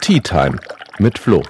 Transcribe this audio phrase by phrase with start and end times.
[0.00, 0.58] Tea Time
[0.98, 1.42] mit Flo.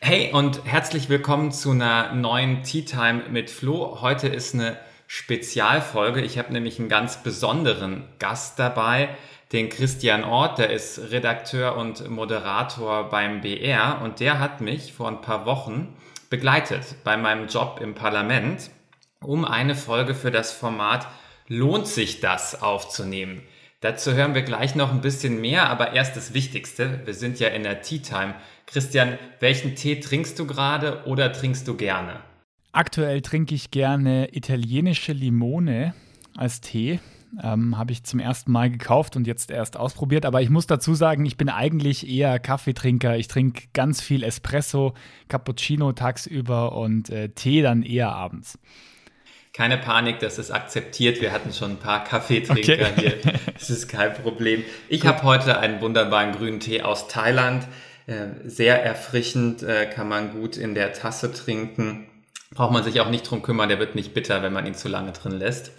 [0.00, 4.00] Hey und herzlich willkommen zu einer neuen Tea Time mit Flo.
[4.00, 6.22] Heute ist eine Spezialfolge.
[6.22, 9.10] Ich habe nämlich einen ganz besonderen Gast dabei,
[9.52, 15.08] den Christian Ort, der ist Redakteur und Moderator beim BR und der hat mich vor
[15.08, 15.94] ein paar Wochen
[16.30, 18.70] begleitet bei meinem Job im Parlament,
[19.24, 21.08] um eine Folge für das Format
[21.46, 23.42] Lohnt sich das aufzunehmen?
[23.80, 27.02] Dazu hören wir gleich noch ein bisschen mehr, aber erst das Wichtigste.
[27.04, 28.34] Wir sind ja in der Tea Time.
[28.66, 32.20] Christian, welchen Tee trinkst du gerade oder trinkst du gerne?
[32.72, 35.92] Aktuell trinke ich gerne italienische Limone
[36.34, 36.98] als Tee.
[37.42, 40.24] Ähm, Habe ich zum ersten Mal gekauft und jetzt erst ausprobiert.
[40.24, 43.18] Aber ich muss dazu sagen, ich bin eigentlich eher Kaffeetrinker.
[43.18, 44.94] Ich trinke ganz viel Espresso,
[45.28, 48.58] Cappuccino tagsüber und äh, Tee dann eher abends.
[49.54, 51.20] Keine Panik, das ist akzeptiert.
[51.20, 53.12] Wir hatten schon ein paar Kaffeetrinker okay.
[53.22, 53.32] hier.
[53.54, 54.64] Das ist kein Problem.
[54.88, 57.66] Ich habe heute einen wunderbaren grünen Tee aus Thailand.
[58.06, 62.08] Äh, sehr erfrischend, äh, kann man gut in der Tasse trinken.
[62.52, 64.88] Braucht man sich auch nicht drum kümmern, der wird nicht bitter, wenn man ihn zu
[64.88, 65.70] lange drin lässt.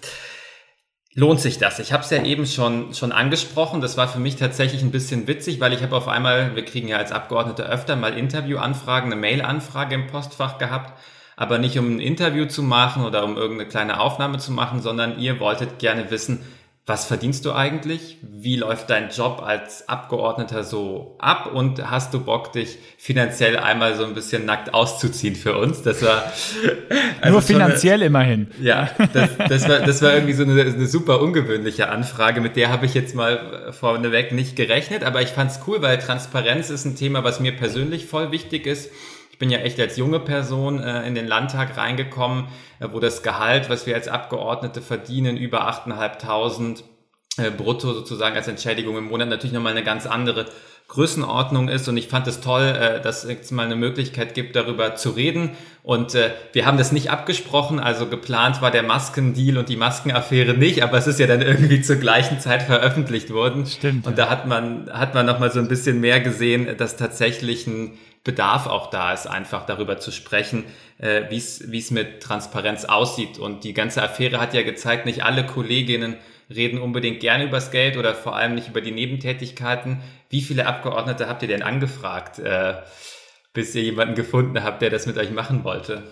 [1.14, 1.78] Lohnt sich das?
[1.80, 3.82] Ich habe es ja eben schon, schon angesprochen.
[3.82, 6.88] Das war für mich tatsächlich ein bisschen witzig, weil ich habe auf einmal, wir kriegen
[6.88, 10.98] ja als Abgeordnete öfter mal Interviewanfragen, eine Mail-Anfrage im Postfach gehabt
[11.36, 15.20] aber nicht um ein Interview zu machen oder um irgendeine kleine Aufnahme zu machen, sondern
[15.20, 16.44] ihr wolltet gerne wissen,
[16.88, 18.20] was verdienst du eigentlich?
[18.22, 21.52] Wie läuft dein Job als Abgeordneter so ab?
[21.52, 25.82] Und hast du Bock, dich finanziell einmal so ein bisschen nackt auszuziehen für uns?
[25.82, 26.32] Das war
[27.22, 28.52] also nur finanziell eine, immerhin.
[28.62, 32.40] Ja, das, das, war, das war irgendwie so eine, eine super ungewöhnliche Anfrage.
[32.40, 35.98] Mit der habe ich jetzt mal vorneweg nicht gerechnet, aber ich fand es cool, weil
[35.98, 38.92] Transparenz ist ein Thema, was mir persönlich voll wichtig ist
[39.36, 42.46] ich bin ja echt als junge Person äh, in den Landtag reingekommen,
[42.80, 46.84] äh, wo das Gehalt, was wir als Abgeordnete verdienen, über 8.500
[47.38, 50.46] äh, brutto sozusagen als Entschädigung im Monat natürlich nochmal eine ganz andere
[50.88, 51.86] Größenordnung ist.
[51.90, 55.10] Und ich fand es toll, äh, dass es jetzt mal eine Möglichkeit gibt, darüber zu
[55.10, 55.50] reden.
[55.84, 60.54] Und äh, wir haben das nicht abgesprochen, also geplant war der Maskendeal und die Maskenaffäre
[60.54, 63.66] nicht, aber es ist ja dann irgendwie zur gleichen Zeit veröffentlicht worden.
[63.66, 64.08] Stimmt.
[64.08, 67.98] Und da hat man, hat man nochmal so ein bisschen mehr gesehen, dass tatsächlich ein
[68.26, 70.66] Bedarf auch da ist, einfach darüber zu sprechen,
[70.98, 71.38] äh, wie
[71.78, 73.38] es mit Transparenz aussieht.
[73.38, 76.18] Und die ganze Affäre hat ja gezeigt, nicht alle Kolleginnen
[76.54, 80.02] reden unbedingt gerne übers Geld oder vor allem nicht über die Nebentätigkeiten.
[80.30, 82.74] Wie viele Abgeordnete habt ihr denn angefragt, äh,
[83.54, 86.04] bis ihr jemanden gefunden habt, der das mit euch machen wollte?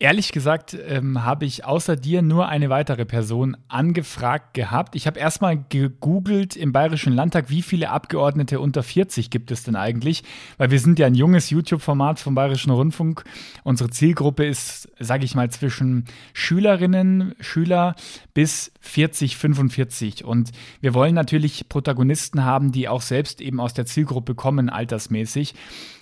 [0.00, 4.94] Ehrlich gesagt ähm, habe ich außer dir nur eine weitere Person angefragt gehabt.
[4.94, 9.74] Ich habe erstmal gegoogelt im Bayerischen Landtag, wie viele Abgeordnete unter 40 gibt es denn
[9.74, 10.22] eigentlich?
[10.56, 13.24] Weil wir sind ja ein junges YouTube-Format vom Bayerischen Rundfunk.
[13.64, 17.96] Unsere Zielgruppe ist, sage ich mal, zwischen Schülerinnen, Schüler
[18.34, 20.24] bis 40, 45.
[20.24, 25.56] Und wir wollen natürlich Protagonisten haben, die auch selbst eben aus der Zielgruppe kommen, altersmäßig.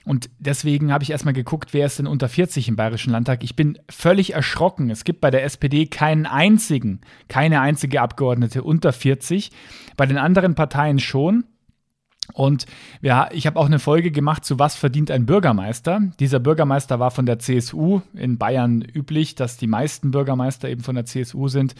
[0.06, 3.43] Und deswegen habe ich erstmal geguckt, wer ist denn unter 40 im Bayerischen Landtag.
[3.43, 4.89] Ich bin völlig erschrocken.
[4.89, 9.50] Es gibt bei der SPD keinen einzigen, keine einzige Abgeordnete unter 40.
[9.97, 11.43] Bei den anderen Parteien schon.
[12.32, 12.66] Und
[13.03, 16.00] ja, ich habe auch eine Folge gemacht zu Was verdient ein Bürgermeister.
[16.20, 20.94] Dieser Bürgermeister war von der CSU in Bayern üblich, dass die meisten Bürgermeister eben von
[20.94, 21.75] der CSU sind.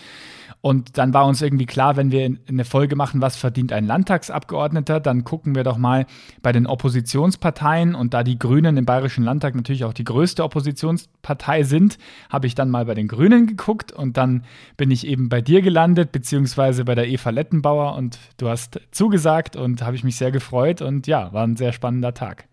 [0.61, 5.01] Und dann war uns irgendwie klar, wenn wir eine Folge machen, was verdient ein Landtagsabgeordneter,
[5.01, 6.07] dann gucken wir doch mal
[6.43, 7.95] bei den Oppositionsparteien.
[7.95, 11.99] Und da die Grünen im Bayerischen Landtag natürlich auch die größte Oppositionspartei sind,
[12.31, 14.45] habe ich dann mal bei den Grünen geguckt und dann
[14.77, 19.57] bin ich eben bei dir gelandet, beziehungsweise bei der Eva Lettenbauer und du hast zugesagt
[19.57, 22.49] und habe ich mich sehr gefreut und ja, war ein sehr spannender Tag.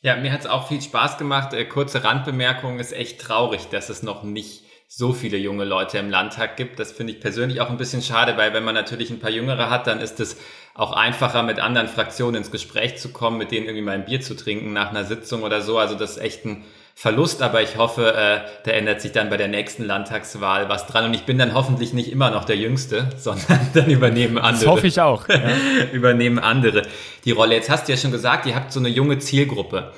[0.00, 1.52] Ja, mir hat es auch viel Spaß gemacht.
[1.52, 6.10] Äh, kurze Randbemerkung, ist echt traurig, dass es noch nicht so viele junge Leute im
[6.10, 6.78] Landtag gibt.
[6.78, 9.70] Das finde ich persönlich auch ein bisschen schade, weil wenn man natürlich ein paar Jüngere
[9.70, 10.38] hat, dann ist es
[10.74, 14.20] auch einfacher, mit anderen Fraktionen ins Gespräch zu kommen, mit denen irgendwie mal ein Bier
[14.20, 15.78] zu trinken nach einer Sitzung oder so.
[15.78, 19.36] Also das ist echt ein Verlust, aber ich hoffe, äh, da ändert sich dann bei
[19.36, 21.06] der nächsten Landtagswahl was dran.
[21.06, 24.64] Und ich bin dann hoffentlich nicht immer noch der Jüngste, sondern dann übernehmen andere.
[24.64, 25.28] Das hoffe ich auch.
[25.28, 25.40] Ja.
[25.92, 26.82] übernehmen andere
[27.24, 27.54] die Rolle.
[27.54, 29.92] Jetzt hast du ja schon gesagt, ihr habt so eine junge Zielgruppe.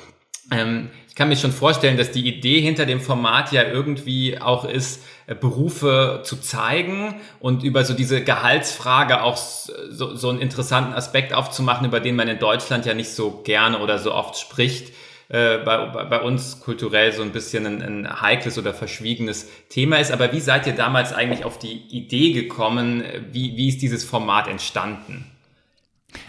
[0.51, 4.65] Ähm, ich kann mir schon vorstellen, dass die Idee hinter dem Format ja irgendwie auch
[4.65, 10.93] ist, äh, Berufe zu zeigen und über so diese Gehaltsfrage auch so, so einen interessanten
[10.93, 14.93] Aspekt aufzumachen, über den man in Deutschland ja nicht so gerne oder so oft spricht.
[15.29, 20.13] Äh, bei, bei uns kulturell so ein bisschen ein, ein heikles oder verschwiegenes Thema ist.
[20.13, 23.03] Aber wie seid ihr damals eigentlich auf die Idee gekommen?
[23.31, 25.25] Wie, wie ist dieses Format entstanden?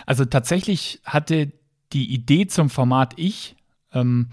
[0.05, 1.51] Also tatsächlich hatte
[1.93, 3.55] die Idee zum Format ich
[3.95, 4.27] Ähm,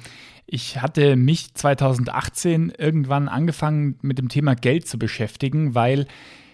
[0.47, 6.07] ich hatte mich 2018 irgendwann angefangen mit dem Thema Geld zu beschäftigen, weil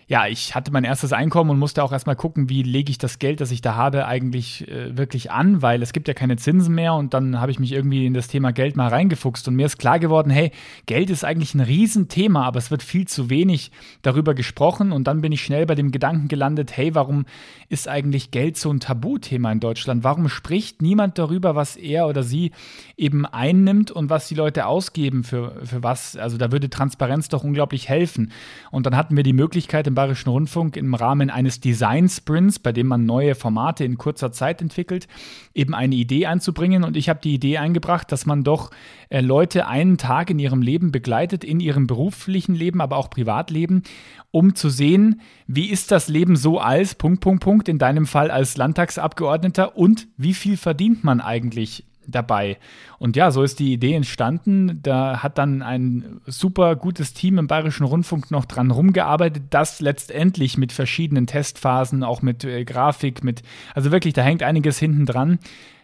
[0.08, 3.18] ja, ich hatte mein erstes Einkommen und musste auch erstmal gucken, wie lege ich das
[3.18, 6.74] Geld, das ich da habe, eigentlich äh, wirklich an, weil es gibt ja keine Zinsen
[6.74, 9.66] mehr und dann habe ich mich irgendwie in das Thema Geld mal reingefuchst und mir
[9.66, 10.50] ist klar geworden, hey,
[10.86, 13.70] Geld ist eigentlich ein Riesenthema, aber es wird viel zu wenig
[14.00, 17.26] darüber gesprochen und dann bin ich schnell bei dem Gedanken gelandet, hey, warum
[17.68, 20.04] ist eigentlich Geld so ein Tabuthema in Deutschland?
[20.04, 22.52] Warum spricht niemand darüber, was er oder sie
[22.96, 26.16] eben einnimmt und was die Leute ausgeben für, für was?
[26.16, 28.32] Also da würde Transparenz doch unglaublich helfen.
[28.70, 32.70] Und dann hatten wir die Möglichkeit im Bayerischen Rundfunk im Rahmen eines Design Sprints, bei
[32.70, 35.08] dem man neue Formate in kurzer Zeit entwickelt,
[35.54, 36.84] eben eine Idee einzubringen.
[36.84, 38.70] Und ich habe die Idee eingebracht, dass man doch
[39.08, 43.82] äh, Leute einen Tag in ihrem Leben begleitet, in ihrem beruflichen Leben, aber auch Privatleben,
[44.30, 48.30] um zu sehen, wie ist das Leben so als Punkt, Punkt, Punkt, in deinem Fall
[48.30, 52.58] als Landtagsabgeordneter und wie viel verdient man eigentlich dabei.
[52.98, 54.80] Und ja, so ist die Idee entstanden.
[54.82, 60.58] Da hat dann ein super gutes Team im Bayerischen Rundfunk noch dran rumgearbeitet, das letztendlich
[60.58, 63.42] mit verschiedenen Testphasen, auch mit äh, Grafik, mit,
[63.74, 65.38] also wirklich, da hängt einiges hinten dran.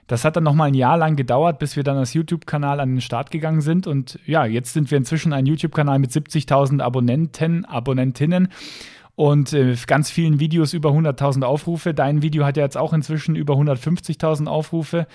[0.07, 2.91] Das hat dann noch mal ein Jahr lang gedauert, bis wir dann als YouTube-Kanal an
[2.91, 3.87] den Start gegangen sind.
[3.87, 8.49] Und ja, jetzt sind wir inzwischen ein YouTube-Kanal mit 70.000 Abonnenten, Abonnentinnen
[9.17, 11.95] und äh, ganz vielen Videos über 100.000 Aufrufe.
[11.95, 15.07] Dein Video hat ja jetzt auch inzwischen über 150.000 Aufrufe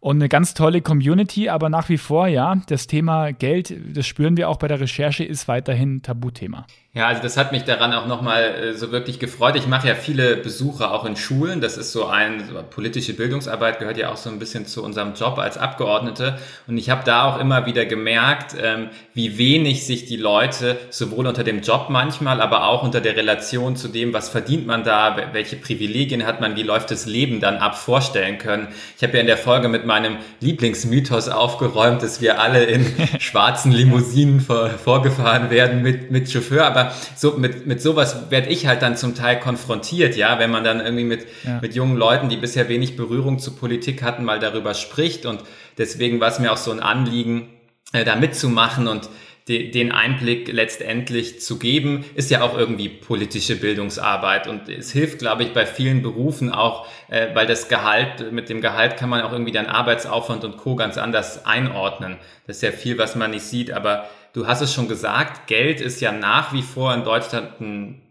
[0.00, 4.36] und eine ganz tolle Community, aber nach wie vor, ja, das Thema Geld, das spüren
[4.36, 6.66] wir auch bei der Recherche, ist weiterhin Tabuthema.
[6.92, 9.54] Ja, also das hat mich daran auch nochmal äh, so wirklich gefreut.
[9.54, 11.60] Ich mache ja viele Besuche auch in Schulen.
[11.60, 15.14] Das ist so ein, so politische Bildungsarbeit gehört ja auch so ein bisschen zu unserem
[15.14, 16.40] Job als Abgeordnete.
[16.66, 21.28] Und ich habe da auch immer wieder gemerkt, ähm, wie wenig sich die Leute sowohl
[21.28, 25.16] unter dem Job manchmal, aber auch unter der Relation zu dem, was verdient man da,
[25.32, 28.66] welche Privilegien hat man, wie läuft das Leben dann ab, vorstellen können.
[28.96, 32.84] Ich habe ja in der Folge mit meinem Lieblingsmythos aufgeräumt, dass wir alle in
[33.20, 36.66] schwarzen Limousinen vor, vorgefahren werden mit, mit Chauffeur.
[36.66, 40.50] Aber aber so mit, mit sowas werde ich halt dann zum Teil konfrontiert, ja, wenn
[40.50, 41.58] man dann irgendwie mit, ja.
[41.60, 45.26] mit jungen Leuten, die bisher wenig Berührung zu Politik hatten, mal darüber spricht.
[45.26, 45.42] Und
[45.78, 47.48] deswegen war es mir auch so ein Anliegen,
[47.92, 49.08] äh, da mitzumachen und
[49.48, 54.46] de, den Einblick letztendlich zu geben, ist ja auch irgendwie politische Bildungsarbeit.
[54.46, 58.60] Und es hilft, glaube ich, bei vielen Berufen auch, äh, weil das Gehalt, mit dem
[58.60, 60.76] Gehalt kann man auch irgendwie dann Arbeitsaufwand und Co.
[60.76, 62.16] ganz anders einordnen.
[62.46, 65.80] Das ist ja viel, was man nicht sieht, aber du hast es schon gesagt, Geld
[65.80, 68.02] ist ja nach wie vor in Deutschland ein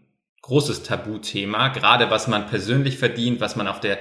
[0.42, 3.98] großes Tabuthema, gerade was man persönlich verdient, was man auf der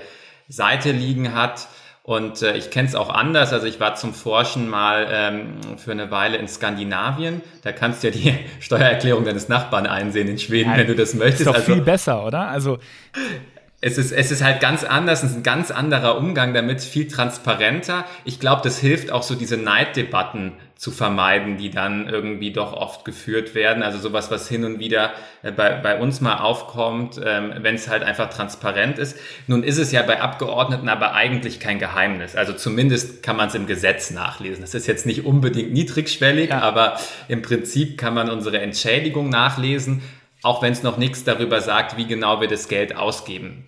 [0.47, 1.67] Seite liegen hat.
[2.01, 3.53] Und äh, ich kenne es auch anders.
[3.53, 7.41] Also ich war zum Forschen mal ähm, für eine Weile in Skandinavien.
[7.61, 11.13] Da kannst du ja die Steuererklärung deines Nachbarn einsehen in Schweden, Nein, wenn du das
[11.13, 11.41] möchtest.
[11.41, 12.47] Ist doch also, viel besser, oder?
[12.47, 12.79] Also
[13.81, 17.07] es ist, es ist halt ganz anders, es ist ein ganz anderer Umgang damit, viel
[17.07, 18.05] transparenter.
[18.25, 23.03] Ich glaube, das hilft auch so diese Neiddebatten zu vermeiden, die dann irgendwie doch oft
[23.03, 23.83] geführt werden.
[23.83, 25.11] Also sowas, was hin und wieder
[25.43, 29.17] äh, bei, bei uns mal aufkommt, ähm, wenn es halt einfach transparent ist.
[29.47, 32.35] Nun ist es ja bei Abgeordneten aber eigentlich kein Geheimnis.
[32.35, 34.61] Also zumindest kann man es im Gesetz nachlesen.
[34.61, 36.61] Das ist jetzt nicht unbedingt niedrigschwellig, ja.
[36.61, 36.97] aber
[37.27, 40.01] im Prinzip kann man unsere Entschädigung nachlesen,
[40.43, 43.65] auch wenn es noch nichts darüber sagt, wie genau wir das Geld ausgeben.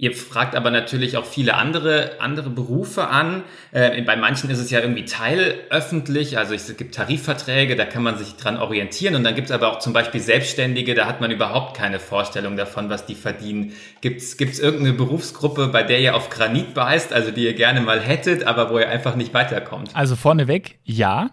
[0.00, 3.42] Ihr fragt aber natürlich auch viele andere, andere Berufe an.
[3.70, 8.16] Äh, bei manchen ist es ja irgendwie teilöffentlich, also es gibt Tarifverträge, da kann man
[8.16, 9.14] sich dran orientieren.
[9.14, 12.56] Und dann gibt es aber auch zum Beispiel Selbstständige, da hat man überhaupt keine Vorstellung
[12.56, 13.74] davon, was die verdienen.
[14.00, 18.00] Gibt es irgendeine Berufsgruppe, bei der ihr auf Granit beißt, also die ihr gerne mal
[18.00, 19.90] hättet, aber wo ihr einfach nicht weiterkommt?
[19.92, 21.28] Also vorneweg, ja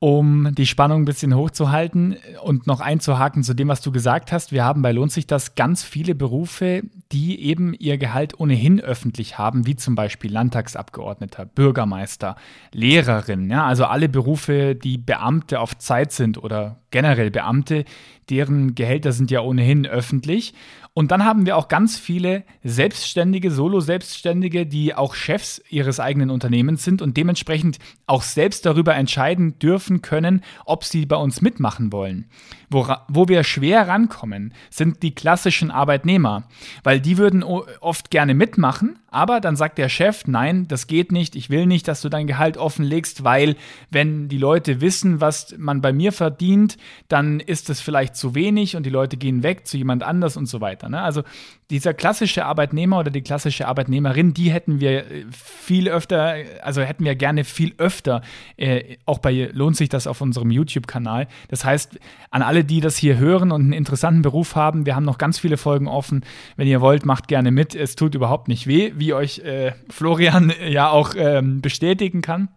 [0.00, 4.52] um die Spannung ein bisschen hochzuhalten und noch einzuhaken zu dem, was du gesagt hast.
[4.52, 9.38] Wir haben bei Lohnt sich das ganz viele Berufe, die eben ihr Gehalt ohnehin öffentlich
[9.38, 12.36] haben, wie zum Beispiel Landtagsabgeordneter, Bürgermeister,
[12.72, 17.84] Lehrerin, ja, also alle Berufe, die Beamte auf Zeit sind oder generell Beamte,
[18.30, 20.54] deren Gehälter sind ja ohnehin öffentlich.
[20.98, 26.82] Und dann haben wir auch ganz viele Selbstständige, Solo-Selbstständige, die auch Chefs ihres eigenen Unternehmens
[26.82, 27.78] sind und dementsprechend
[28.08, 32.28] auch selbst darüber entscheiden dürfen können, ob sie bei uns mitmachen wollen.
[32.70, 36.44] Wo, wo wir schwer rankommen, sind die klassischen Arbeitnehmer,
[36.84, 41.34] weil die würden oft gerne mitmachen, aber dann sagt der Chef, nein, das geht nicht,
[41.34, 43.56] ich will nicht, dass du dein Gehalt offenlegst, weil
[43.90, 46.76] wenn die Leute wissen, was man bei mir verdient,
[47.08, 50.46] dann ist es vielleicht zu wenig und die Leute gehen weg zu jemand anders und
[50.46, 50.90] so weiter.
[50.90, 51.00] Ne?
[51.00, 51.22] Also
[51.70, 57.04] dieser klassische Arbeitnehmer oder die klassische Arbeitnehmerin, die hätten wir äh, viel öfter, also hätten
[57.04, 58.22] wir gerne viel öfter,
[58.56, 61.28] äh, auch bei lohnt sich das auf unserem YouTube-Kanal.
[61.48, 61.98] Das heißt,
[62.30, 65.38] an alle, die das hier hören und einen interessanten Beruf haben, wir haben noch ganz
[65.38, 66.24] viele Folgen offen.
[66.56, 67.76] Wenn ihr wollt, macht gerne mit.
[67.76, 72.48] Es tut überhaupt nicht weh wie euch äh, Florian ja auch ähm, bestätigen kann.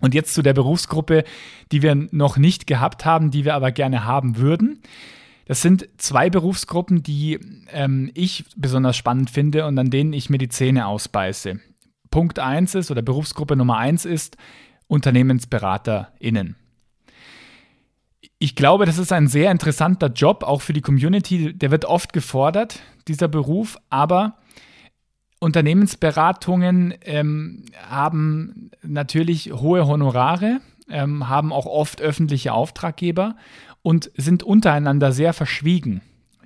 [0.00, 1.24] Und jetzt zu der Berufsgruppe,
[1.72, 4.80] die wir noch nicht gehabt haben, die wir aber gerne haben würden.
[5.46, 7.38] Das sind zwei Berufsgruppen, die
[7.70, 11.60] ähm, ich besonders spannend finde und an denen ich mir die Zähne ausbeiße.
[12.10, 14.38] Punkt 1 ist oder Berufsgruppe Nummer 1 ist
[14.86, 16.56] UnternehmensberaterInnen.
[18.44, 21.54] Ich glaube, das ist ein sehr interessanter Job, auch für die Community.
[21.56, 24.36] Der wird oft gefordert, dieser Beruf, aber
[25.40, 30.60] Unternehmensberatungen ähm, haben natürlich hohe Honorare,
[30.90, 33.36] ähm, haben auch oft öffentliche Auftraggeber
[33.80, 36.02] und sind untereinander sehr verschwiegen.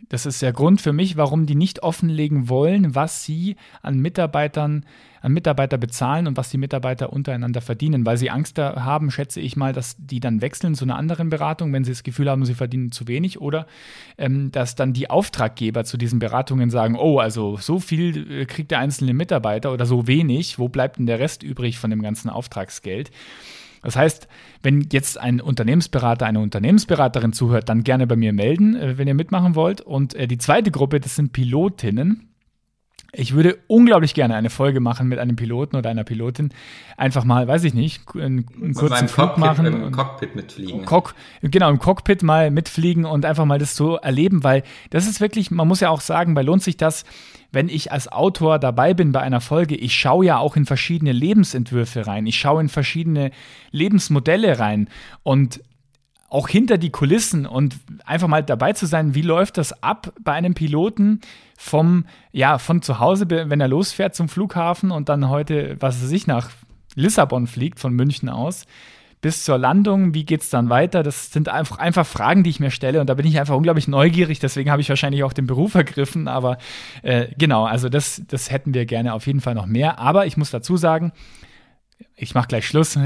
[0.08, 4.84] Das ist der Grund für mich, warum die nicht offenlegen wollen, was sie an Mitarbeitern,
[5.20, 9.56] an Mitarbeiter bezahlen und was die Mitarbeiter untereinander verdienen, weil sie Angst haben, schätze ich
[9.56, 12.54] mal, dass die dann wechseln zu einer anderen Beratung, wenn sie das Gefühl haben, sie
[12.54, 13.66] verdienen zu wenig oder
[14.16, 18.70] ähm, dass dann die Auftraggeber zu diesen Beratungen sagen, oh, also so viel äh, kriegt
[18.70, 22.30] der einzelne Mitarbeiter oder so wenig, wo bleibt denn der Rest übrig von dem ganzen
[22.30, 23.10] Auftragsgeld?
[23.88, 24.28] Das heißt,
[24.62, 29.14] wenn jetzt ein Unternehmensberater, eine Unternehmensberaterin zuhört, dann gerne bei mir melden, äh, wenn ihr
[29.14, 29.80] mitmachen wollt.
[29.80, 32.28] Und äh, die zweite Gruppe, das sind Pilotinnen.
[33.12, 36.50] Ich würde unglaublich gerne eine Folge machen mit einem Piloten oder einer Pilotin.
[36.98, 39.66] Einfach mal, weiß ich nicht, einen, einen kurzen Flug Cockpit, machen.
[39.66, 40.84] Im Cockpit mitfliegen.
[40.84, 45.22] Cock, genau, im Cockpit mal mitfliegen und einfach mal das so erleben, weil das ist
[45.22, 47.04] wirklich, man muss ja auch sagen, bei lohnt sich das,
[47.50, 51.12] wenn ich als Autor dabei bin bei einer Folge, ich schaue ja auch in verschiedene
[51.12, 53.30] Lebensentwürfe rein, ich schaue in verschiedene
[53.70, 54.88] Lebensmodelle rein
[55.22, 55.60] und
[56.28, 60.32] auch hinter die Kulissen und einfach mal dabei zu sein, wie läuft das ab bei
[60.32, 61.20] einem Piloten
[61.56, 66.12] vom, ja, von zu Hause, wenn er losfährt zum Flughafen und dann heute, was weiß
[66.12, 66.50] ich, nach
[66.94, 68.66] Lissabon fliegt von München aus
[69.20, 71.02] bis zur Landung, wie geht es dann weiter?
[71.02, 73.88] Das sind einfach, einfach Fragen, die ich mir stelle und da bin ich einfach unglaublich
[73.88, 76.58] neugierig, deswegen habe ich wahrscheinlich auch den Beruf ergriffen, aber
[77.02, 80.36] äh, genau, also das, das hätten wir gerne auf jeden Fall noch mehr, aber ich
[80.36, 81.12] muss dazu sagen,
[82.16, 82.98] ich mache gleich Schluss.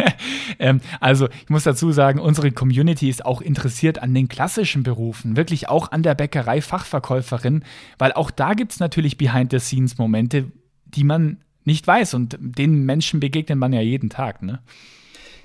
[0.58, 5.36] ähm, also ich muss dazu sagen, unsere Community ist auch interessiert an den klassischen Berufen,
[5.36, 7.64] wirklich auch an der Bäckerei Fachverkäuferin,
[7.98, 10.50] weil auch da gibt es natürlich Behind-the-Scenes-Momente,
[10.86, 14.42] die man nicht weiß und den Menschen begegnet man ja jeden Tag.
[14.42, 14.60] Ne?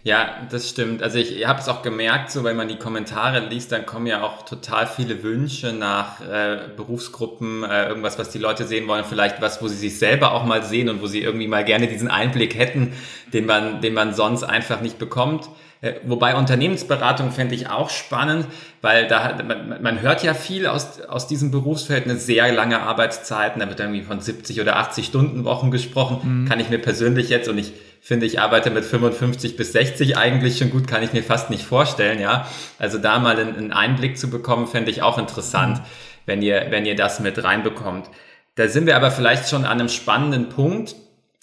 [0.03, 1.03] Ja, das stimmt.
[1.03, 4.23] Also ich, habe es auch gemerkt, so wenn man die Kommentare liest, dann kommen ja
[4.23, 9.41] auch total viele Wünsche nach äh, Berufsgruppen, äh, irgendwas, was die Leute sehen wollen, vielleicht
[9.41, 12.07] was, wo sie sich selber auch mal sehen und wo sie irgendwie mal gerne diesen
[12.07, 12.93] Einblick hätten,
[13.33, 15.49] den man, den man sonst einfach nicht bekommt.
[15.81, 18.47] Äh, wobei Unternehmensberatung fände ich auch spannend,
[18.81, 23.59] weil da man, man hört ja viel aus, aus diesem Berufsfeld, eine sehr lange Arbeitszeiten,
[23.59, 26.47] da wird irgendwie von 70 oder 80 Stunden Wochen gesprochen, mhm.
[26.47, 30.57] kann ich mir persönlich jetzt und ich finde, ich arbeite mit 55 bis 60 eigentlich
[30.57, 32.47] schon gut, kann ich mir fast nicht vorstellen, ja.
[32.79, 35.81] Also da mal einen Einblick zu bekommen, fände ich auch interessant,
[36.25, 38.09] wenn ihr, wenn ihr das mit reinbekommt.
[38.55, 40.95] Da sind wir aber vielleicht schon an einem spannenden Punkt,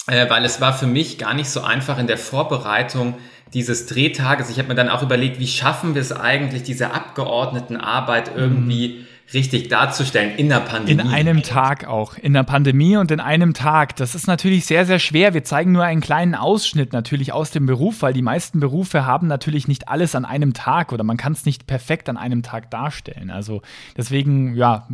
[0.06, 3.14] äh, weil es war für mich gar nicht so einfach in der Vorbereitung
[3.52, 4.50] dieses Drehtages.
[4.50, 9.13] Ich habe mir dann auch überlegt, wie schaffen wir es eigentlich, diese Abgeordnetenarbeit irgendwie mhm
[9.32, 11.00] richtig darzustellen in der Pandemie.
[11.00, 12.18] In einem Tag auch.
[12.18, 13.96] In der Pandemie und in einem Tag.
[13.96, 15.34] Das ist natürlich sehr, sehr schwer.
[15.34, 19.26] Wir zeigen nur einen kleinen Ausschnitt natürlich aus dem Beruf, weil die meisten Berufe haben
[19.26, 22.70] natürlich nicht alles an einem Tag oder man kann es nicht perfekt an einem Tag
[22.70, 23.30] darstellen.
[23.30, 23.62] Also
[23.96, 24.86] deswegen, ja,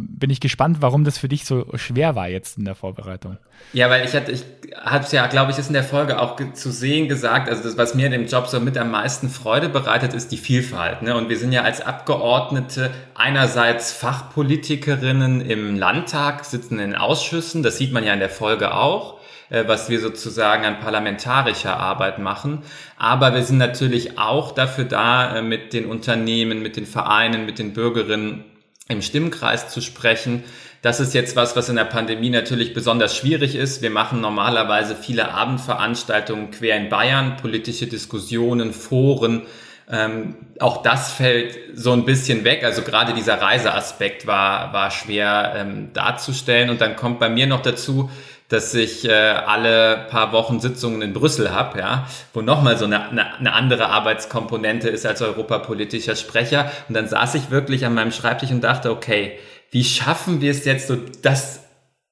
[0.00, 3.38] bin ich gespannt, warum das für dich so schwer war jetzt in der Vorbereitung.
[3.72, 4.44] Ja, weil ich hatte, ich
[5.00, 7.94] es ja, glaube ich, ist in der Folge auch zu sehen gesagt, also das, was
[7.94, 11.02] mir in dem Job so mit am meisten Freude bereitet, ist die Vielfalt.
[11.02, 11.16] Ne?
[11.16, 17.92] Und wir sind ja als Abgeordnete einerseits Fachpolitikerinnen im Landtag, sitzen in Ausschüssen, das sieht
[17.92, 19.16] man ja in der Folge auch
[19.48, 22.62] äh, was wir sozusagen an parlamentarischer Arbeit machen.
[22.96, 27.60] Aber wir sind natürlich auch dafür da, äh, mit den Unternehmen, mit den Vereinen, mit
[27.60, 28.44] den Bürgerinnen
[28.88, 30.44] im Stimmkreis zu sprechen
[30.86, 33.82] das ist jetzt was, was in der Pandemie natürlich besonders schwierig ist.
[33.82, 39.42] Wir machen normalerweise viele Abendveranstaltungen quer in Bayern, politische Diskussionen, Foren.
[39.90, 42.62] Ähm, auch das fällt so ein bisschen weg.
[42.62, 46.70] Also gerade dieser Reiseaspekt war, war schwer ähm, darzustellen.
[46.70, 48.08] Und dann kommt bei mir noch dazu,
[48.48, 53.08] dass ich äh, alle paar Wochen Sitzungen in Brüssel habe, ja, wo nochmal so eine,
[53.10, 56.70] eine, andere Arbeitskomponente ist als europapolitischer Sprecher.
[56.88, 59.38] Und dann saß ich wirklich an meinem Schreibtisch und dachte, okay,
[59.72, 61.65] wie schaffen wir es jetzt so, das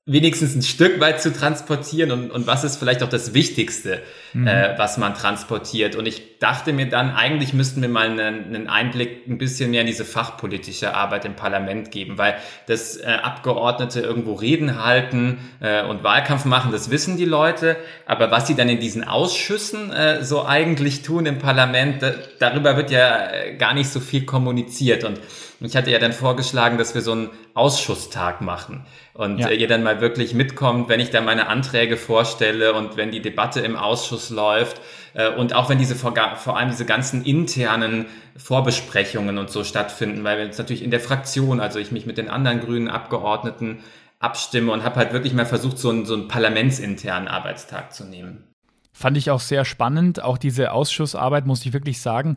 [0.06, 4.02] wenigstens ein Stück weit zu transportieren und, und was ist vielleicht auch das Wichtigste,
[4.34, 4.46] mhm.
[4.46, 5.96] äh, was man transportiert.
[5.96, 9.80] Und ich dachte mir dann, eigentlich müssten wir mal einen, einen, Einblick ein bisschen mehr
[9.80, 12.34] in diese fachpolitische Arbeit im Parlament geben, weil
[12.66, 17.76] das äh, Abgeordnete irgendwo Reden halten äh, und Wahlkampf machen, das wissen die Leute.
[18.04, 22.76] Aber was sie dann in diesen Ausschüssen äh, so eigentlich tun im Parlament, da, darüber
[22.76, 25.02] wird ja äh, gar nicht so viel kommuniziert.
[25.04, 25.18] Und
[25.60, 29.48] Und ich hatte ja dann vorgeschlagen, dass wir so einen Ausschusstag machen und ja.
[29.48, 33.22] Äh, ihr dann mal wirklich mitkommt, wenn ich dann meine Anträge vorstelle und wenn die
[33.22, 34.80] Debatte im Ausschuss läuft
[35.14, 38.06] äh, und auch wenn diese vor, vor allem diese ganzen internen
[38.36, 42.18] Vorbesprechungen und so stattfinden, weil wir jetzt natürlich in der Fraktion, also ich mich mit
[42.18, 43.78] den anderen grünen Abgeordneten
[44.18, 48.44] abstimme und habe halt wirklich mal versucht, so einen, so einen parlamentsinternen Arbeitstag zu nehmen.
[48.92, 50.22] Fand ich auch sehr spannend.
[50.22, 52.36] Auch diese Ausschussarbeit, muss ich wirklich sagen,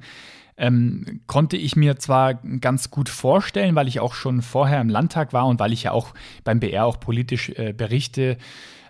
[0.57, 5.31] ähm, konnte ich mir zwar ganz gut vorstellen, weil ich auch schon vorher im Landtag
[5.31, 8.37] war und weil ich ja auch beim BR auch politisch äh, berichte.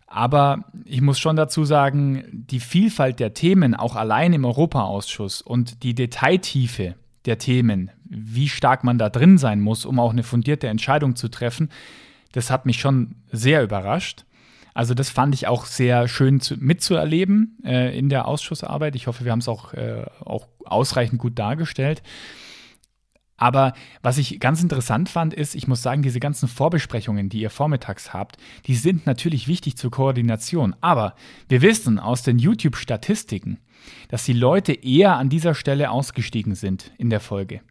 [0.07, 5.83] Aber ich muss schon dazu sagen, die Vielfalt der Themen, auch allein im Europaausschuss und
[5.83, 6.95] die Detailtiefe
[7.25, 11.27] der Themen, wie stark man da drin sein muss, um auch eine fundierte Entscheidung zu
[11.27, 11.69] treffen,
[12.31, 14.24] das hat mich schon sehr überrascht.
[14.77, 18.96] Also das fand ich auch sehr schön zu, mitzuerleben äh, in der Ausschussarbeit.
[18.96, 22.03] Ich hoffe, wir haben es auch, äh, auch ausreichend gut dargestellt.
[23.38, 27.50] Aber was ich ganz interessant fand, ist, ich muss sagen, diese ganzen Vorbesprechungen, die ihr
[27.50, 30.75] vormittags habt, die sind natürlich wichtig zur Koordination.
[30.79, 31.15] Aber
[31.50, 33.57] wir wissen aus den YouTube-Statistiken,
[34.10, 37.62] dass die Leute eher an dieser Stelle ausgestiegen sind in der Folge.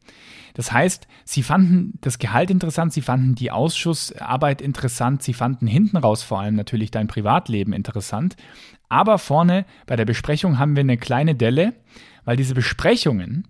[0.55, 5.99] Das heißt, sie fanden das Gehalt interessant, sie fanden die Ausschussarbeit interessant, sie fanden hinten
[5.99, 8.37] raus vor allem natürlich dein Privatleben interessant.
[8.89, 11.75] Aber vorne bei der Besprechung haben wir eine kleine Delle,
[12.25, 13.47] weil diese Besprechungen,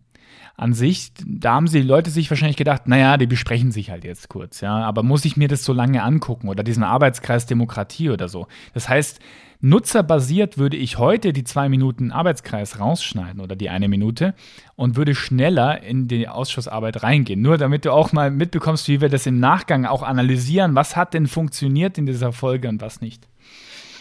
[0.57, 4.05] an sich, da haben sie die Leute sich wahrscheinlich gedacht, naja, die besprechen sich halt
[4.05, 8.11] jetzt kurz, ja, aber muss ich mir das so lange angucken oder diesen Arbeitskreis Demokratie
[8.11, 8.47] oder so.
[8.73, 9.21] Das heißt,
[9.61, 14.35] Nutzerbasiert würde ich heute die zwei Minuten Arbeitskreis rausschneiden oder die eine Minute
[14.75, 17.41] und würde schneller in die Ausschussarbeit reingehen.
[17.41, 20.75] Nur damit du auch mal mitbekommst, wie wir das im Nachgang auch analysieren.
[20.75, 23.27] Was hat denn funktioniert in dieser Folge und was nicht?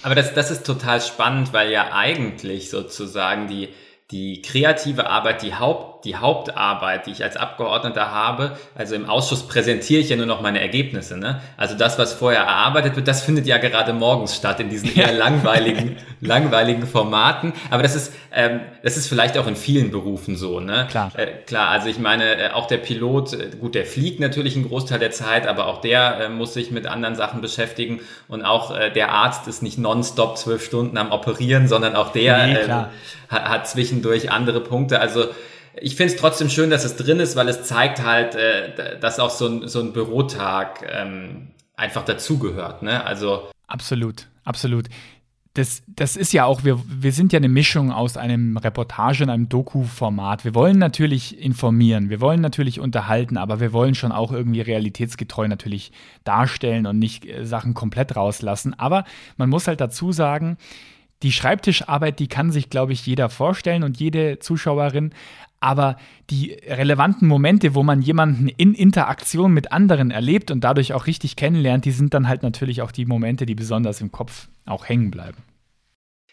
[0.03, 3.69] Aber das, das ist total spannend, weil ja eigentlich sozusagen die,
[4.11, 9.47] die kreative Arbeit, die, Haupt, die Hauptarbeit, die ich als Abgeordneter habe, also im Ausschuss
[9.47, 11.17] präsentiere ich ja nur noch meine Ergebnisse.
[11.17, 11.41] Ne?
[11.57, 15.11] Also das, was vorher erarbeitet wird, das findet ja gerade morgens statt in diesen eher
[15.11, 17.53] langweiligen, langweiligen Formaten.
[17.71, 20.59] Aber das ist, ähm, das ist vielleicht auch in vielen Berufen so.
[20.59, 20.85] Ne?
[20.89, 21.11] Klar.
[21.15, 24.67] Äh, klar, also ich meine, äh, auch der Pilot, äh, gut, der fliegt natürlich einen
[24.67, 28.01] Großteil der Zeit, aber auch der äh, muss sich mit anderen Sachen beschäftigen.
[28.27, 32.45] Und auch äh, der Arzt ist nicht nonstop zwölf Stunden am Operieren, sondern auch der
[32.45, 34.99] nee, äh, hat, hat zwischendurch andere Punkte.
[34.99, 35.25] Also
[35.81, 39.19] ich finde es trotzdem schön, dass es drin ist, weil es zeigt halt, äh, dass
[39.19, 42.83] auch so ein, so ein Bürotag ähm, einfach dazugehört.
[42.83, 43.03] Ne?
[43.03, 44.87] Also absolut, absolut.
[45.53, 49.29] Das, das ist ja auch, wir, wir sind ja eine Mischung aus einem Reportage und
[49.29, 50.43] einem Doku-Format.
[50.43, 55.47] Wir wollen natürlich informieren, wir wollen natürlich unterhalten, aber wir wollen schon auch irgendwie realitätsgetreu
[55.47, 55.93] natürlich
[56.25, 58.73] darstellen und nicht äh, Sachen komplett rauslassen.
[58.77, 59.05] Aber
[59.37, 60.57] man muss halt dazu sagen,
[61.23, 65.13] die Schreibtischarbeit, die kann sich, glaube ich, jeder vorstellen und jede Zuschauerin.
[65.65, 65.97] Aber
[66.29, 71.35] die relevanten Momente, wo man jemanden in Interaktion mit anderen erlebt und dadurch auch richtig
[71.37, 75.09] kennenlernt, die sind dann halt natürlich auch die Momente, die besonders im Kopf auch hängen
[75.09, 75.37] bleiben.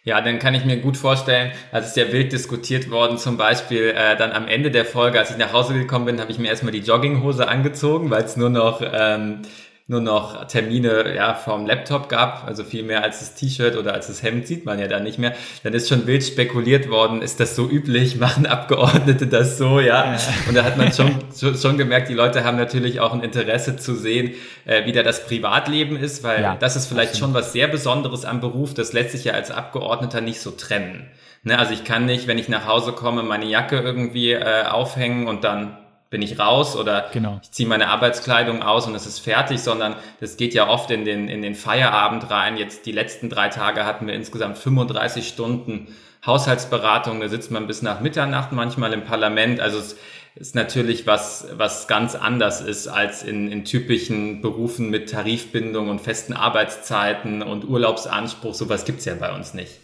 [0.04, 3.94] Ja, dann kann ich mir gut vorstellen, als es ja wild diskutiert worden, zum Beispiel
[3.96, 6.48] äh, dann am Ende der Folge, als ich nach Hause gekommen bin, habe ich mir
[6.48, 9.40] erstmal die Jogginghose angezogen, weil es nur noch ähm,
[9.88, 14.06] nur noch Termine ja, vom Laptop gab, also viel mehr als das T-Shirt oder als
[14.06, 17.40] das Hemd sieht man ja da nicht mehr, dann ist schon wild spekuliert worden, ist
[17.40, 20.16] das so üblich, machen Abgeordnete das so, ja.
[20.48, 21.10] Und da hat man schon,
[21.56, 25.26] schon gemerkt, die Leute haben natürlich auch ein Interesse zu sehen, äh, wie da das
[25.26, 29.10] Privatleben ist, weil ja, das ist vielleicht schon was sehr Besonderes am Beruf, das lässt
[29.10, 31.08] sich ja als Abgeordneter nicht so trennen.
[31.44, 35.26] Ne, also ich kann nicht, wenn ich nach Hause komme, meine Jacke irgendwie äh, aufhängen
[35.26, 35.76] und dann
[36.12, 37.40] bin ich raus oder genau.
[37.42, 41.07] ich ziehe meine Arbeitskleidung aus und es ist fertig, sondern das geht ja oft in
[41.07, 42.59] den, in den Feierabend rein.
[42.59, 45.88] Jetzt die letzten drei Tage hatten wir insgesamt 35 Stunden
[46.27, 49.59] Haushaltsberatung, da sitzt man bis nach Mitternacht manchmal im Parlament.
[49.59, 49.96] Also es
[50.35, 56.03] ist natürlich was, was ganz anders ist als in, in typischen Berufen mit Tarifbindung und
[56.03, 58.53] festen Arbeitszeiten und Urlaubsanspruch.
[58.53, 59.81] Sowas gibt's ja bei uns nicht.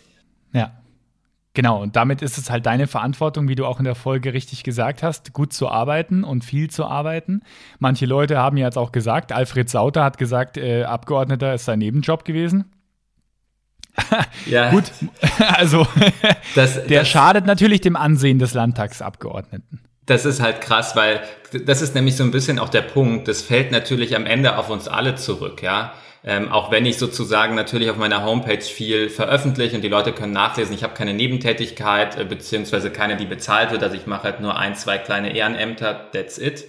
[1.59, 4.33] Ja, Genau, und damit ist es halt deine Verantwortung, wie du auch in der Folge
[4.33, 7.43] richtig gesagt hast, gut zu arbeiten und viel zu arbeiten.
[7.81, 12.25] Manche Leute haben jetzt auch gesagt, Alfred Sauter hat gesagt, äh, Abgeordneter ist sein Nebenjob
[12.25, 12.71] gewesen.
[14.47, 14.71] ja.
[14.71, 14.85] Gut,
[15.57, 15.85] also
[16.55, 19.81] das, der das, schadet natürlich dem Ansehen des Landtagsabgeordneten.
[20.07, 21.23] Das ist halt krass, weil
[21.67, 23.27] das ist nämlich so ein bisschen auch der Punkt.
[23.27, 25.93] Das fällt natürlich am Ende auf uns alle zurück, ja.
[26.29, 30.35] Ähm, auch wenn ich sozusagen natürlich auf meiner Homepage viel veröffentliche und die Leute können
[30.35, 33.83] nachlesen, ich habe keine Nebentätigkeit, äh, beziehungsweise keine, die bezahlt wird.
[33.83, 36.67] Also ich mache halt nur ein, zwei kleine Ehrenämter, that's it.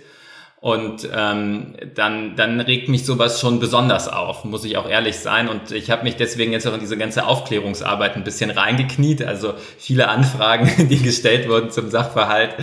[0.62, 5.48] Und ähm, dann, dann regt mich sowas schon besonders auf, muss ich auch ehrlich sein.
[5.48, 9.24] Und ich habe mich deswegen jetzt auch in diese ganze Aufklärungsarbeit ein bisschen reingekniet.
[9.24, 12.56] Also viele Anfragen, die gestellt wurden zum Sachverhalt,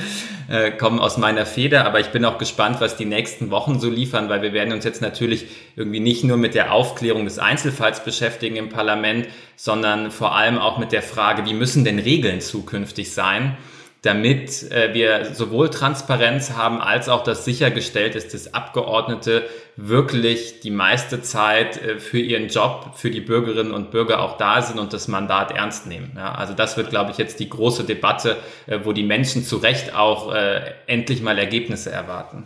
[0.51, 1.87] äh, kommen aus meiner Feder.
[1.87, 4.85] Aber ich bin auch gespannt, was die nächsten Wochen so liefern, weil wir werden uns
[4.85, 10.37] jetzt natürlich irgendwie nicht nur mit der Aufklärung des Einzelfalls beschäftigen im Parlament, sondern vor
[10.37, 13.57] allem auch mit der Frage, wie müssen denn Regeln zukünftig sein?
[14.03, 19.45] Damit äh, wir sowohl Transparenz haben, als auch, dass sichergestellt ist, dass Abgeordnete
[19.77, 24.63] wirklich die meiste Zeit äh, für ihren Job, für die Bürgerinnen und Bürger auch da
[24.63, 26.13] sind und das Mandat ernst nehmen.
[26.17, 29.57] Ja, also das wird, glaube ich, jetzt die große Debatte, äh, wo die Menschen zu
[29.57, 32.45] Recht auch äh, endlich mal Ergebnisse erwarten.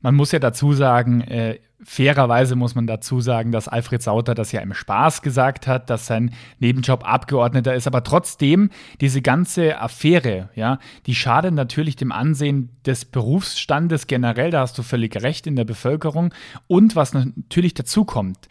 [0.00, 4.50] Man muss ja dazu sagen, äh, Fairerweise muss man dazu sagen, dass Alfred Sauter das
[4.50, 7.86] ja im Spaß gesagt hat, dass sein Nebenjob Abgeordneter ist.
[7.86, 8.70] Aber trotzdem,
[9.02, 14.50] diese ganze Affäre, ja, die schadet natürlich dem Ansehen des Berufsstandes generell.
[14.50, 16.32] Da hast du völlig recht in der Bevölkerung.
[16.66, 18.48] Und was natürlich dazu kommt,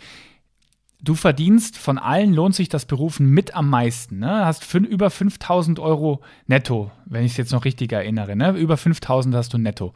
[1.06, 4.20] du verdienst von allen lohnt sich das Berufen mit am meisten.
[4.20, 4.46] Ne?
[4.46, 8.36] Hast fün, über 5000 Euro netto, wenn ich es jetzt noch richtig erinnere.
[8.36, 8.52] Ne?
[8.52, 9.94] Über 5000 hast du netto.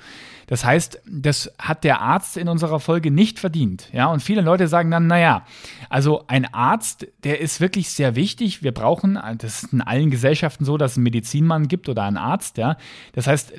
[0.48, 3.90] Das heißt, das hat der Arzt in unserer Folge nicht verdient.
[3.92, 5.46] Ja, und viele Leute sagen dann, naja,
[5.90, 8.64] also ein Arzt, der ist wirklich sehr wichtig.
[8.64, 12.18] Wir brauchen, das ist in allen Gesellschaften so, dass es einen Medizinmann gibt oder einen
[12.18, 12.58] Arzt.
[12.58, 12.78] Ja,
[13.14, 13.54] das heißt,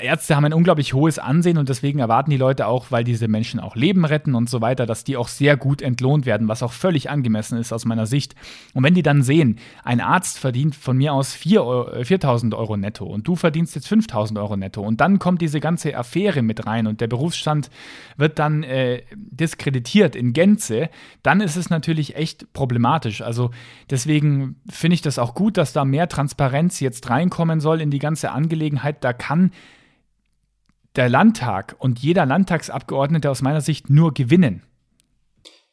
[0.00, 3.60] Ärzte haben ein unglaublich hohes Ansehen und deswegen erwarten die Leute auch, weil diese Menschen
[3.60, 6.72] auch Leben retten und so weiter, dass die auch sehr gut entlohnt werden, was auch
[6.72, 8.34] völlig angemessen ist aus meiner Sicht.
[8.74, 13.28] Und wenn die dann sehen, ein Arzt verdient von mir aus 4.000 Euro netto und
[13.28, 17.00] du verdienst jetzt 5.000 Euro netto und dann kommt diese ganze Affäre mit rein und
[17.00, 17.70] der Berufsstand
[18.16, 20.90] wird dann äh, diskreditiert in Gänze,
[21.22, 23.22] dann ist es natürlich echt problematisch.
[23.22, 23.50] Also
[23.88, 27.98] deswegen finde ich das auch gut, dass da mehr Transparenz jetzt reinkommen soll in die
[27.98, 29.04] ganze Angelegenheit.
[29.04, 29.52] Da kann
[30.96, 34.62] der Landtag und jeder Landtagsabgeordnete aus meiner Sicht nur gewinnen.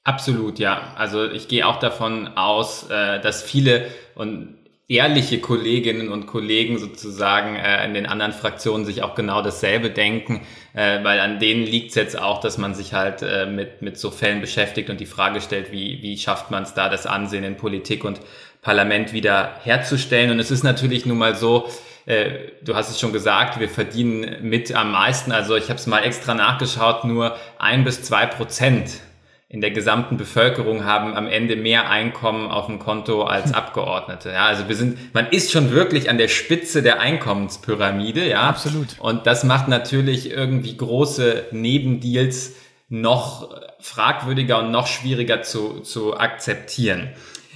[0.07, 0.93] Absolut, ja.
[0.95, 4.55] Also ich gehe auch davon aus, äh, dass viele und
[4.87, 10.43] ehrliche Kolleginnen und Kollegen sozusagen äh, in den anderen Fraktionen sich auch genau dasselbe denken,
[10.73, 14.09] äh, weil an denen liegt es jetzt auch, dass man sich halt mit, mit so
[14.09, 17.57] Fällen beschäftigt und die Frage stellt, wie, wie schafft man es da, das Ansehen in
[17.57, 18.21] Politik und
[18.61, 20.31] Parlament wieder herzustellen.
[20.31, 21.67] Und es ist natürlich nun mal so,
[22.05, 25.33] du hast es schon gesagt, wir verdienen mit am meisten.
[25.33, 29.01] Also ich habe es mal extra nachgeschaut, nur ein bis zwei Prozent
[29.49, 34.29] in der gesamten Bevölkerung haben am Ende mehr Einkommen auf dem Konto als Abgeordnete.
[34.29, 38.41] Ja, also wir sind, man ist schon wirklich an der Spitze der Einkommenspyramide, ja.
[38.41, 38.99] Absolut.
[38.99, 42.55] Und das macht natürlich irgendwie große Nebendeals
[42.89, 47.09] noch fragwürdiger und noch schwieriger zu, zu akzeptieren.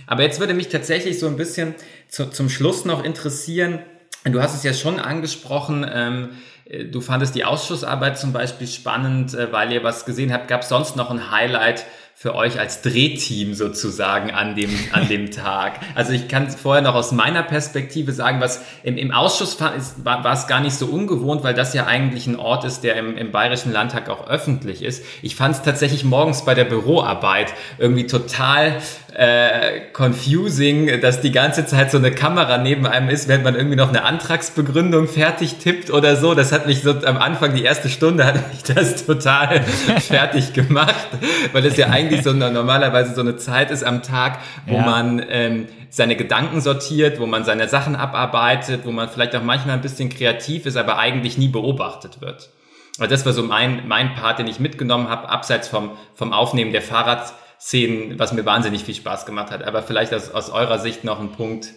[0.08, 1.76] Aber jetzt würde mich tatsächlich so ein bisschen
[2.08, 3.80] zu, zum Schluss noch interessieren,
[4.24, 6.36] du hast es ja schon angesprochen, ähm, äh,
[6.72, 10.48] du fandest die Ausschussarbeit zum Beispiel spannend, äh, weil ihr was gesehen habt.
[10.48, 15.32] Gab es sonst noch ein Highlight für euch als Drehteam sozusagen an dem, an dem
[15.32, 15.80] Tag?
[15.96, 20.06] Also ich kann vorher noch aus meiner Perspektive sagen, was im, im Ausschuss war, ist,
[20.06, 22.96] war, war es gar nicht so ungewohnt, weil das ja eigentlich ein Ort ist, der
[22.96, 25.04] im, im Bayerischen Landtag auch öffentlich ist.
[25.22, 28.78] Ich fand es tatsächlich morgens bei der Büroarbeit irgendwie total
[29.14, 33.76] äh, confusing, dass die ganze Zeit so eine Kamera neben einem ist, während man irgendwie
[33.76, 36.34] noch eine Antragsbegründung fertig tippt oder so.
[36.34, 39.62] Das hat mich so am Anfang, die erste Stunde, hat mich das total
[40.00, 41.08] fertig gemacht,
[41.52, 44.86] weil es ja eigentlich so eine, normalerweise so eine Zeit ist am Tag, wo ja.
[44.86, 49.76] man ähm, seine Gedanken sortiert, wo man seine Sachen abarbeitet, wo man vielleicht auch manchmal
[49.76, 52.50] ein bisschen kreativ ist, aber eigentlich nie beobachtet wird.
[52.98, 56.72] Aber das war so mein, mein Part, den ich mitgenommen habe, abseits vom, vom Aufnehmen
[56.72, 59.64] der Fahrrad Szenen, was mir wahnsinnig viel Spaß gemacht hat.
[59.64, 61.74] Aber vielleicht aus, aus eurer Sicht noch ein Punkt.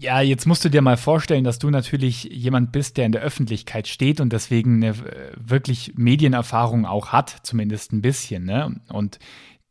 [0.00, 3.20] Ja, jetzt musst du dir mal vorstellen, dass du natürlich jemand bist, der in der
[3.20, 8.46] Öffentlichkeit steht und deswegen eine äh, wirklich Medienerfahrung auch hat, zumindest ein bisschen.
[8.46, 8.80] Ne?
[8.88, 9.18] Und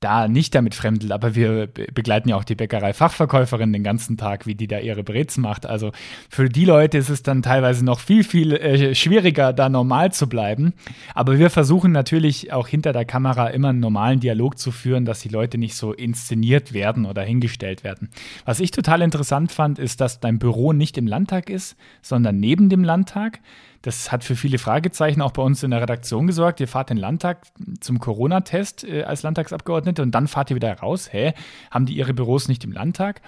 [0.06, 4.54] da nicht damit fremdelt, aber wir begleiten ja auch die Bäckerei-Fachverkäuferin den ganzen Tag, wie
[4.54, 5.66] die da ihre Brezen macht.
[5.66, 5.94] Also
[6.30, 10.30] für die Leute ist es dann teilweise noch viel, viel äh, schwieriger, da normal zu
[10.30, 10.74] bleiben.
[11.16, 15.22] Aber wir versuchen natürlich auch hinter der Kamera immer einen normalen Dialog zu führen, dass
[15.22, 18.10] die Leute nicht so inszeniert werden oder hingestellt werden.
[18.46, 22.70] Was ich total interessant fand, ist, dass dein Büro nicht im Landtag ist, sondern neben
[22.70, 23.40] dem Landtag.
[23.86, 26.60] Das hat für viele Fragezeichen auch bei uns in der Redaktion gesorgt.
[26.60, 27.46] Ihr fahrt den Landtag
[27.82, 31.10] zum Corona-Test äh, als Landtagsabgeordnete und dann fahrt ihr wieder raus.
[31.14, 31.34] Hä?
[31.70, 33.22] Haben die ihre Büros nicht im Landtag?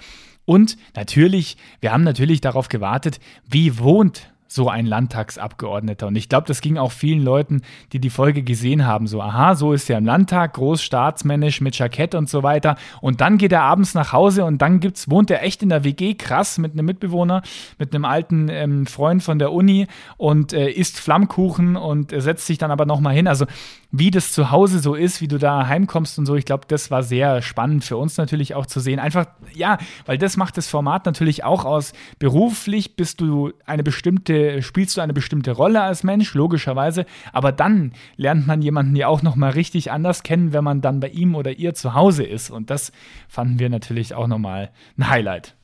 [0.46, 6.06] Und natürlich, wir haben natürlich darauf gewartet, wie wohnt so ein Landtagsabgeordneter.
[6.06, 9.54] Und ich glaube, das ging auch vielen Leuten, die die Folge gesehen haben, so, aha,
[9.54, 12.76] so ist er im Landtag, groß staatsmännisch mit Jackett und so weiter.
[13.00, 15.84] Und dann geht er abends nach Hause und dann gibt's, wohnt er echt in der
[15.84, 17.42] WG, krass, mit einem Mitbewohner,
[17.78, 22.46] mit einem alten ähm, Freund von der Uni und äh, isst Flammkuchen und äh, setzt
[22.46, 23.28] sich dann aber nochmal hin.
[23.28, 23.44] Also
[23.90, 26.90] wie das zu Hause so ist, wie du da heimkommst und so, ich glaube, das
[26.90, 28.98] war sehr spannend für uns natürlich auch zu sehen.
[28.98, 31.94] Einfach, ja, weil das macht das Format natürlich auch aus.
[32.18, 37.92] Beruflich bist du eine bestimmte, spielst du eine bestimmte Rolle als Mensch, logischerweise, aber dann
[38.16, 41.52] lernt man jemanden ja auch nochmal richtig anders kennen, wenn man dann bei ihm oder
[41.52, 42.50] ihr zu Hause ist.
[42.50, 42.92] Und das
[43.28, 45.54] fanden wir natürlich auch nochmal ein Highlight.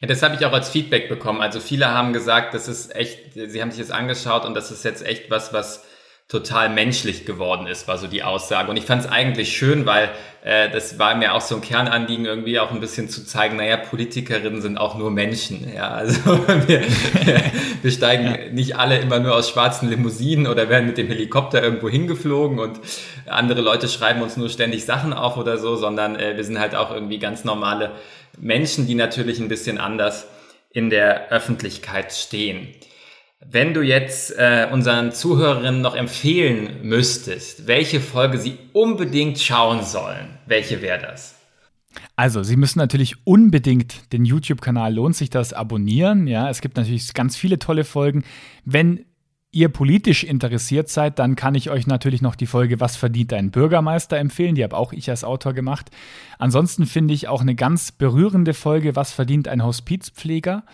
[0.00, 1.40] Ja, das habe ich auch als Feedback bekommen.
[1.40, 4.84] Also viele haben gesagt, das ist echt, sie haben sich das angeschaut und das ist
[4.84, 5.84] jetzt echt was, was
[6.28, 8.70] total menschlich geworden ist, war so die Aussage.
[8.70, 10.10] Und ich fand es eigentlich schön, weil
[10.44, 13.78] äh, das war mir auch so ein Kernanliegen, irgendwie auch ein bisschen zu zeigen, naja,
[13.78, 15.72] Politikerinnen sind auch nur Menschen.
[15.74, 16.82] Ja, also wir,
[17.80, 18.52] wir steigen ja.
[18.52, 22.78] nicht alle immer nur aus schwarzen Limousinen oder werden mit dem Helikopter irgendwo hingeflogen und
[23.24, 26.74] andere Leute schreiben uns nur ständig Sachen auf oder so, sondern äh, wir sind halt
[26.74, 27.92] auch irgendwie ganz normale
[28.38, 30.26] Menschen, die natürlich ein bisschen anders
[30.70, 32.68] in der Öffentlichkeit stehen.
[33.44, 40.38] Wenn du jetzt äh, unseren Zuhörerinnen noch empfehlen müsstest, welche Folge sie unbedingt schauen sollen,
[40.46, 41.36] welche wäre das?
[42.16, 46.26] Also, Sie müssen natürlich unbedingt den YouTube-Kanal lohnt sich das abonnieren.
[46.26, 48.24] Ja, es gibt natürlich ganz viele tolle Folgen.
[48.64, 49.04] Wenn
[49.50, 53.50] ihr politisch interessiert seid, dann kann ich euch natürlich noch die Folge Was verdient ein
[53.50, 54.56] Bürgermeister empfehlen.
[54.56, 55.90] Die habe auch ich als Autor gemacht.
[56.38, 60.64] Ansonsten finde ich auch eine ganz berührende Folge Was verdient ein Hospizpfleger.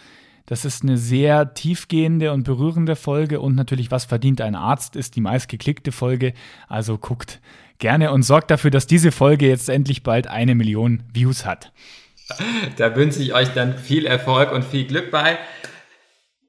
[0.47, 5.17] Das ist eine sehr tiefgehende und berührende Folge und natürlich, was verdient ein Arzt, ist
[5.17, 6.35] die meistgeklickte Folge.
[6.69, 7.41] Also guckt
[7.79, 11.73] gerne und sorgt dafür, dass diese Folge jetzt endlich bald eine Million Views hat.
[12.77, 15.39] Da wünsche ich euch dann viel Erfolg und viel Glück bei.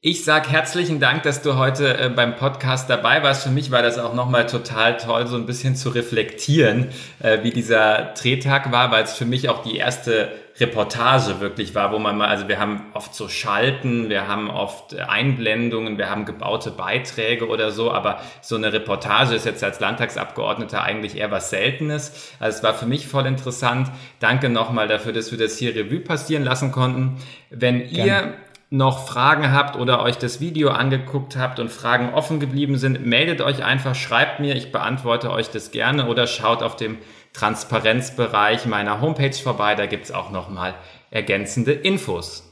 [0.07, 3.41] Ich sage herzlichen Dank, dass du heute äh, beim Podcast dabei warst.
[3.41, 6.89] Für mich war das auch nochmal total toll, so ein bisschen zu reflektieren,
[7.23, 11.91] äh, wie dieser Drehtag war, weil es für mich auch die erste Reportage wirklich war,
[11.91, 16.25] wo man mal, also wir haben oft so Schalten, wir haben oft Einblendungen, wir haben
[16.25, 21.49] gebaute Beiträge oder so, aber so eine Reportage ist jetzt als Landtagsabgeordneter eigentlich eher was
[21.49, 22.31] Seltenes.
[22.39, 23.89] Also es war für mich voll interessant.
[24.19, 27.17] Danke nochmal dafür, dass wir das hier Revue passieren lassen konnten.
[27.49, 32.39] Wenn ihr Gerne noch Fragen habt oder euch das Video angeguckt habt und Fragen offen
[32.39, 36.75] geblieben sind, meldet euch einfach, schreibt mir, ich beantworte euch das gerne oder schaut auf
[36.75, 36.97] dem
[37.33, 40.73] Transparenzbereich meiner Homepage vorbei, da gibt es auch nochmal
[41.11, 42.51] ergänzende Infos.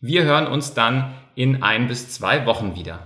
[0.00, 3.00] Wir hören uns dann in ein bis zwei Wochen wieder.